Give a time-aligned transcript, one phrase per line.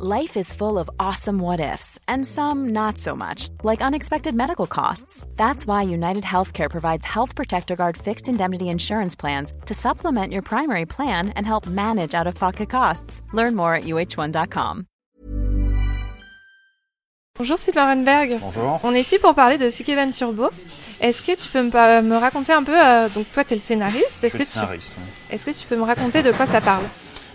[0.00, 4.68] Life is full of awesome what ifs, and some not so much, like unexpected medical
[4.68, 5.26] costs.
[5.34, 10.42] That's why United Healthcare provides Health Protector Guard fixed indemnity insurance plans to supplement your
[10.42, 13.22] primary plan and help manage out of pocket costs.
[13.32, 14.86] Learn more at uh1.com.
[17.36, 18.38] Bonjour Sylvain Renberg.
[18.40, 18.78] Bonjour.
[18.84, 20.50] On est ici pour parler de Sukeban Turbo.
[21.00, 23.60] Est-ce que tu peux me, me raconter un peu, euh, donc toi tu es le
[23.60, 25.04] scénariste, est-ce que, tu, Scénariste, oui.
[25.30, 26.84] est-ce que tu peux me raconter de quoi ça parle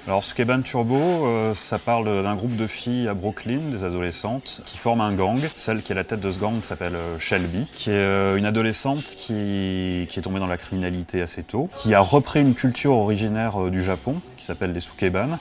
[0.06, 4.78] Alors, Sukeban Turbo, euh, ça parle d'un groupe de filles à Brooklyn, des adolescentes, qui
[4.78, 5.40] forment un gang.
[5.56, 8.46] Celle qui est la tête de ce gang s'appelle euh, Shelby, qui est euh, une
[8.46, 12.92] adolescente qui, qui est tombée dans la criminalité assez tôt, qui a repris une culture
[12.92, 15.40] originaire du Japon, qui s'appelle les Sukeban,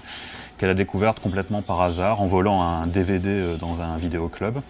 [0.58, 4.60] qu'elle a découverte complètement par hasard en volant un DVD dans un vidéoclub.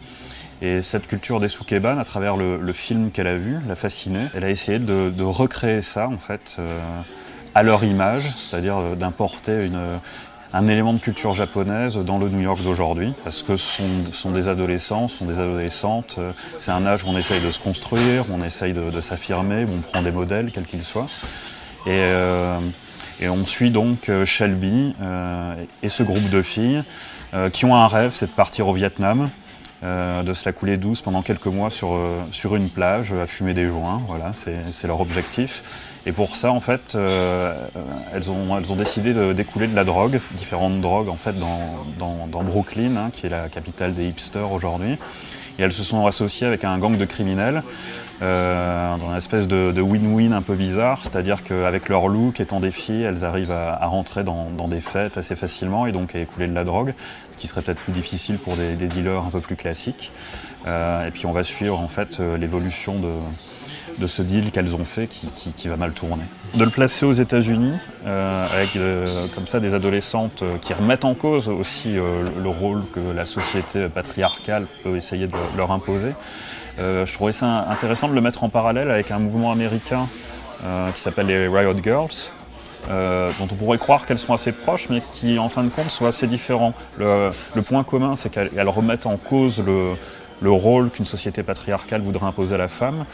[0.63, 4.25] Et cette culture des Sukeban, à travers le, film qu'elle a vu, l'a fascinée.
[4.35, 6.57] Elle a essayé de, recréer ça, en fait,
[7.55, 9.81] à leur image, c'est-à-dire euh, d'importer une,
[10.55, 14.49] un élément de culture japonaise dans le New York d'aujourd'hui, parce que ce sont, des
[14.49, 18.25] adolescents, ce sont des adolescentes, euh, c'est un âge où on essaye de se construire,
[18.31, 21.09] on essaye de, s'affirmer, on prend des modèles, quels qu'ils soient.
[21.87, 22.59] Et, euh,
[23.23, 26.83] on suit donc euh, Shelby euh, et ce groupe de filles
[27.35, 29.31] euh, qui ont un rêve, c'est de partir au Vietnam,
[29.85, 33.27] euh, de se la couler douce pendant quelques mois sur, euh, sur une plage, à
[33.27, 35.91] fumer des joints, voilà, c'est leur objectif.
[36.07, 37.55] Et pour ça, en fait, euh,
[38.15, 41.85] elles, ont, elles ont décidé de d'écouler de la drogue, différentes drogues, en fait, dans,
[41.99, 44.99] dans, dans Brooklyn, hein, qui est la capitale des hipsters aujourd'hui.
[45.59, 47.63] Et elles se sont associées avec un gang de criminels
[48.21, 52.73] euh, dans une espèce de win-win un peu bizarre, c'est-à-dire qu'avec leur look, étant des
[53.05, 56.47] elles arrivent à, à rentrer dans, dans des fêtes assez facilement et donc à écouler
[56.47, 56.95] de la drogue,
[57.33, 60.13] ce qui serait peut-être plus difficile pour des, des dealers un peu plus classiques.
[60.67, 63.09] Euh, et puis on va suivre en fait euh, l'évolution de,
[63.99, 66.23] de ce deal qu'elles ont fait qui, qui- qui va mal tourner.
[66.55, 67.75] De le placer aux États-Unis,
[68.07, 72.49] euh, avec euh, comme ça des adolescentes euh, qui remettent en cause aussi euh, le
[72.49, 76.15] rôle que la société patriarcale peut essayer de leur imposer.
[76.79, 80.09] Euh, je trouvais ça intéressant de le mettre en parallèle avec un mouvement américain
[80.65, 82.31] euh, qui s'appelle les Riot Girls,
[82.89, 85.91] euh, dont on pourrait croire qu'elles sont assez proches, mais qui en fin de compte
[85.91, 86.73] sont assez différents.
[86.99, 87.31] Le,
[87.67, 89.95] point commun, c'est qu'elles elles remettent en cause le,
[90.43, 93.05] le rôle qu'une société patriarcale voudrait imposer à la femme.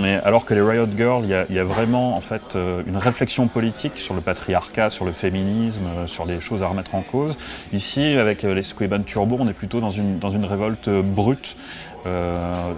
[0.00, 3.46] Mais alors que les Riot Girls, il y a, vraiment en fait euh, une réflexion
[3.46, 7.36] politique sur le patriarcat, sur le féminisme, euh, sur des choses à remettre en cause.
[7.72, 11.56] Ici, avec euh, les Squeban Turbo, on est plutôt dans une, dans une révolte brute,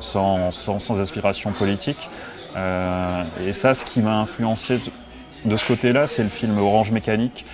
[0.00, 2.08] sans, sans, aspiration politique.
[3.44, 4.78] Et ça, ce qui m'a influencé
[5.44, 7.44] de, ce côté-là, c'est le film Orange Mécanique.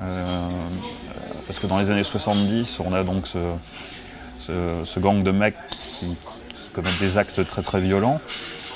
[0.00, 3.38] Parce que dans les années 70, on a donc ce,
[4.38, 6.16] ce, gang de mecs qui,
[6.72, 8.20] commettent des actes très très violents.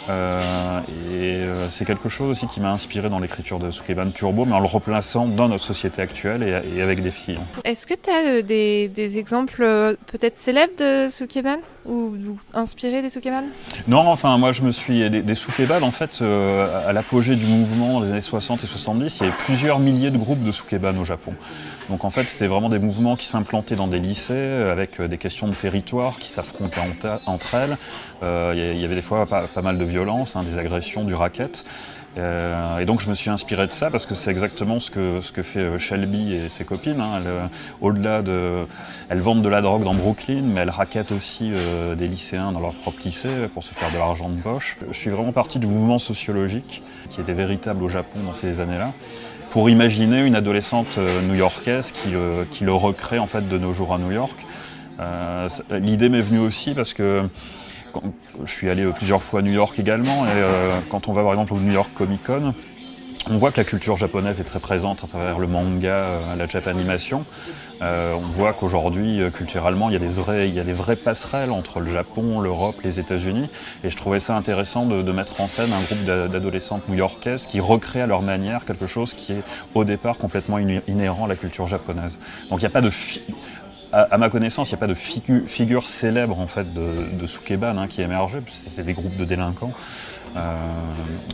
[0.08, 4.44] Euh, et euh, c'est quelque chose aussi qui m'a inspiré dans l'écriture de Sukeban Turbo,
[4.44, 7.38] mais en le replaçant dans notre société actuelle et, avec des filles.
[7.64, 13.02] Est-ce que tu as des, des exemples euh, peut-être célèbres de Sukeban ou, ou inspirés
[13.02, 13.44] des Sukeban
[13.88, 15.08] Non, enfin, moi je me suis.
[15.10, 15.34] Des, des
[15.82, 19.36] en fait, euh, à l'apogée du mouvement des années 60 et 70, il y avait
[19.38, 21.34] plusieurs milliers de groupes de Sukeban au Japon.
[21.88, 25.08] Donc en fait, c'était vraiment des mouvements qui s'implantaient dans des lycées euh, avec euh,
[25.08, 26.80] des questions de territoire qui s'affrontaient
[27.26, 27.76] entre, elles.
[28.22, 31.64] Il y avait des fois pas, mal de violence, hein, des agressions, du racket.
[32.18, 35.22] Euh, et donc je me suis inspiré de ça parce que c'est exactement ce que,
[35.22, 37.00] ce que fait euh, Shelby et ses copines.
[37.00, 37.22] hein.
[37.24, 37.46] Euh,
[37.80, 38.66] Au-delà de,
[39.08, 41.52] elles vendent de la drogue dans Brooklyn, mais elles raquettent aussi
[41.96, 44.76] des lycéens dans leur propre lycée pour se faire de l'argent de poche.
[44.90, 48.92] Je suis vraiment parti du mouvement sociologique qui était véritable au Japon dans ces années-là
[49.50, 53.94] pour imaginer une adolescente new-yorkaise qui, euh, qui le recrée en fait de nos jours
[53.94, 54.38] à New York.
[55.70, 57.22] L'idée m'est venue aussi parce que
[58.44, 61.22] je suis allé euh, plusieurs fois à New York également et euh, quand on va
[61.22, 62.54] par exemple au New York Comic Con,
[63.30, 66.46] on voit que la culture japonaise est très présente à travers le manga, euh, la
[66.48, 67.24] japanimation.
[67.80, 72.76] Euh, on voit qu'aujourd'hui, culturellement, il y, a des vraies passerelles entre le Japon, l'Europe,
[72.82, 73.48] les États-Unis.
[73.84, 77.46] Et je trouvais ça intéressant de, de mettre en scène un groupe d'a- d'adolescentes new-yorkaises
[77.46, 79.42] qui recréent à leur manière quelque chose qui est
[79.74, 82.16] au départ complètement inhérent à la culture japonaise.
[82.50, 82.90] Donc il n'y a pas de...
[83.92, 86.80] à, ma connaissance, il n'y a pas de figu- figure célèbre en fait de,
[87.20, 87.26] de
[87.78, 89.72] hein, qui émergeait, c'est des groupes de délinquants.
[90.36, 90.54] Euh,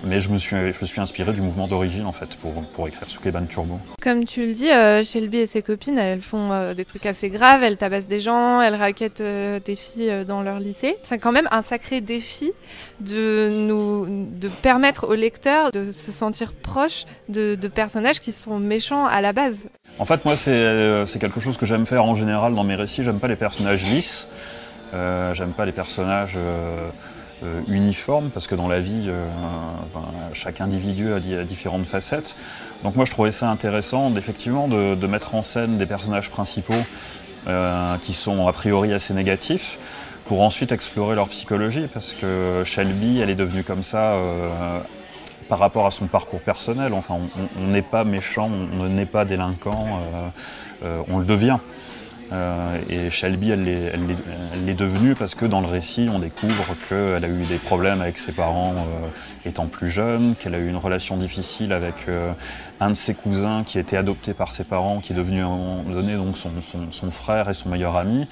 [0.05, 2.89] mais je me, suis, je me suis inspiré du mouvement d'origine en fait pour, pour
[2.89, 3.79] écrire Sukeban Turbo.
[4.03, 7.31] Comme tu le dis, euh, Shelby et ses copines, elles font euh, des trucs assez
[7.31, 10.97] graves, elles tabassent des gens, elles raquettent des filles dans leur lycée.
[11.03, 12.53] C'est quand même un sacré défi
[13.01, 18.59] de nous de permettre aux lecteurs de se sentir proches de, de personnages qui sont
[18.59, 19.69] méchants à la base.
[19.99, 23.03] En fait, moi, c'est c'est quelque chose que j'aime faire en général dans mes récits.
[23.03, 24.29] J'aime pas les personnages lisses.
[24.95, 26.89] Euh, j'aime pas les personnages euh,
[27.43, 29.29] euh, uniformes parce que dans la vie, euh,
[29.95, 30.03] ben,
[30.33, 32.37] chaque individu a, di- a différentes facettes.
[32.85, 36.75] Donc moi, je trouvais ça intéressant, d'effectivement, de, de mettre en scène des personnages principaux
[38.03, 39.79] qui sont a priori assez négatifs
[40.27, 44.17] pour ensuite explorer leur psychologie, parce que Shelby, elle est devenue comme ça
[45.49, 46.93] par rapport à son parcours personnel.
[46.93, 47.17] Enfin,
[47.59, 49.87] on n'est pas méchant, on n'est pas délinquant,
[50.83, 51.57] on le devient.
[52.33, 53.65] Euh, et Shelby, elle
[54.67, 58.19] l'est devenue parce que dans le récit, on découvre qu'elle a eu des problèmes avec
[58.19, 62.33] ses parents euh, étant plus jeune, qu'elle a eu une relation difficile avec euh,
[62.81, 65.47] un de ses cousins qui a été adopté par ses parents, qui est devenu à
[65.47, 68.27] un moment donné donc son, frère et son meilleur ami,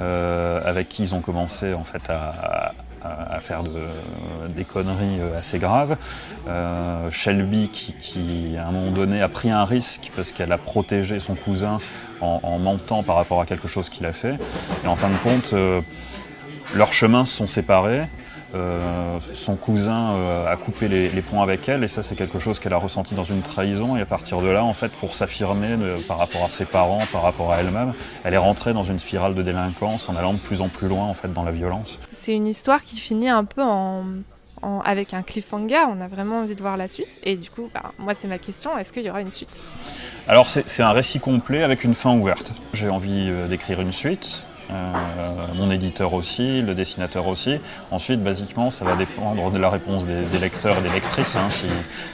[0.00, 2.74] avec qui ils ont commencé en fait à,
[3.40, 3.62] faire
[4.54, 5.96] des conneries assez graves.
[7.10, 11.34] Shelby qui, à un moment donné, a pris un risque parce qu'elle a protégé son
[11.34, 11.78] cousin
[12.20, 14.38] en, mentant par rapport à quelque chose qu'il a fait.
[14.84, 15.80] Et en fin de compte, euh,
[16.74, 18.06] leurs chemins sont séparés.
[18.54, 22.60] Euh, son cousin euh, a coupé les, ponts avec elle et ça c'est quelque chose
[22.60, 25.76] qu'elle a ressenti dans une trahison et à partir de là en fait pour s'affirmer
[26.06, 29.34] par rapport à ses parents, par rapport à elle-même, elle est rentrée dans une spirale
[29.34, 31.98] de délinquance en allant de plus en plus loin en fait dans la violence.
[32.08, 34.04] C'est une histoire qui finit un peu en,
[34.84, 37.92] avec un cliffhanger, on a vraiment envie de voir la suite et du coup bah,
[37.98, 39.60] moi c'est ma question, est-ce qu'il y aura une suite?
[40.28, 42.52] Alors c'est un récit complet avec une fin ouverte.
[42.72, 44.55] J'ai envie euh, d'écrire une suite, euh,
[45.54, 47.58] mon éditeur aussi, le dessinateur aussi.
[47.90, 51.36] Ensuite, basiquement, ça va dépendre de la réponse des, lecteurs et des lectrices.
[51.36, 51.48] Hein.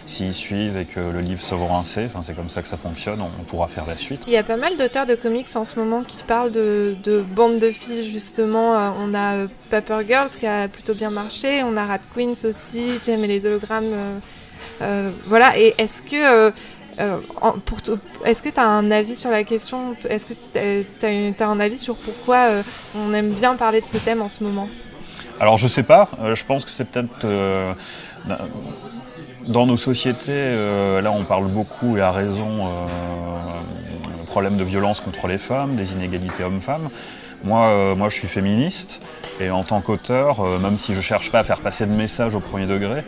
[0.06, 3.42] S'ils suivent et que le livre se vend c'est comme ça que ça fonctionne, on,
[3.44, 4.24] pourra faire la suite.
[4.26, 7.20] Il y a pas mal d'auteurs de comics en ce moment qui parlent de, de
[7.20, 8.76] bandes de filles, justement.
[8.76, 12.98] Euh, on a Paper Girls qui a plutôt bien marché, on a Rat Queens aussi,
[13.04, 14.20] Jem et les hologrammes.
[15.26, 16.50] voilà, et est-ce que euh,
[18.24, 19.96] est-ce que tu as un avis sur la question?
[20.08, 20.34] Est-ce que
[21.34, 22.62] tu as, un avis sur pourquoi euh,
[22.96, 24.68] on aime bien parler de ce thème en ce moment?
[25.40, 27.26] Alors je sais pas, euh, je pense que c'est peut-être
[29.46, 30.54] dans nos sociétés,
[31.02, 32.68] là on parle beaucoup et à raison
[34.26, 36.88] problème de violence contre les femmes, des inégalités hommes-femmes.
[37.44, 39.00] Moi, moi je suis féministe
[39.40, 42.40] et en tant qu'auteur, même si je cherche pas à faire passer de message au
[42.40, 43.02] premier degré,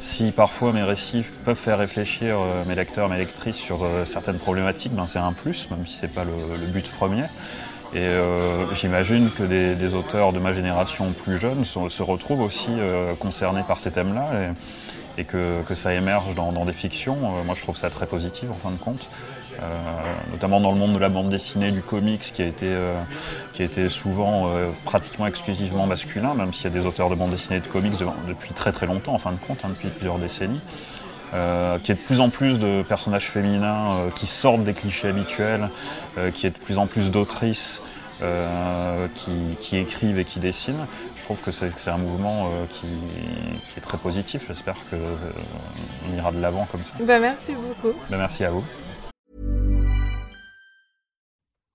[0.00, 4.38] si parfois mes récits peuvent faire réfléchir euh, mes lecteurs, mes lectrices sur euh, certaines
[4.38, 7.24] problématiques, ben c'est un plus, même si ce n'est pas le, but premier.
[7.94, 12.70] Et euh, j'imagine que des, auteurs de ma génération plus jeunes se, retrouvent aussi
[13.20, 14.52] concernés par ces thèmes-là
[15.16, 17.16] et, que, ça émerge dans, des fictions.
[17.44, 19.08] moi, je trouve ça très positif en fin de compte.
[19.62, 19.66] Euh,
[20.30, 22.94] notamment dans le monde de la bande dessinée, du comics, qui a été, euh,
[23.52, 27.14] qui a été souvent euh, pratiquement exclusivement masculin, même s'il y a des auteurs de
[27.14, 27.94] bande dessinée et de comics
[28.28, 30.60] depuis très très longtemps, en fin de compte, hein, depuis plusieurs décennies.
[31.34, 35.70] Euh, qui est de plus en plus de personnages féminins qui sortent des clichés habituels,
[36.32, 37.82] qui est de plus en plus d'autrices
[39.14, 40.86] qui, qui, écrivent et qui dessinent.
[41.16, 42.86] Je trouve que c'est un mouvement qui,
[43.64, 44.44] qui, est très positif.
[44.46, 46.92] J'espère qu'on ira de l'avant comme ça.
[47.00, 47.96] Bah, merci beaucoup.
[48.08, 48.64] Bah, merci à vous.